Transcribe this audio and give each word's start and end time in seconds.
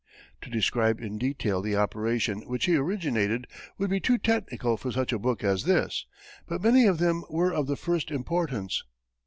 To 0.41 0.49
describe 0.49 0.99
in 0.99 1.19
detail 1.19 1.61
the 1.61 1.75
operations 1.75 2.47
which 2.47 2.65
he 2.65 2.75
originated 2.75 3.45
would 3.77 3.91
be 3.91 3.99
too 3.99 4.17
technical 4.17 4.75
for 4.75 4.91
such 4.91 5.13
a 5.13 5.19
book 5.19 5.43
as 5.43 5.65
this, 5.65 6.07
but 6.47 6.63
many 6.63 6.87
of 6.87 6.97
them 6.97 7.23
were 7.29 7.53
of 7.53 7.67
the 7.67 7.77
first 7.77 8.09
importance. 8.09 8.83